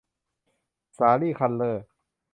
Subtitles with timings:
[0.97, 1.83] สาลี่ คัลเล่อร์